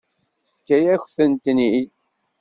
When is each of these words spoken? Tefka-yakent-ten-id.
Tefka-yakent-ten-id. 0.45 1.89